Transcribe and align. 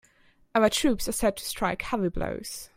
Our 0.55 0.67
troops 0.67 1.07
are 1.07 1.11
set 1.11 1.37
to 1.37 1.45
strike 1.45 1.83
heavy 1.83 2.09
blows. 2.09 2.69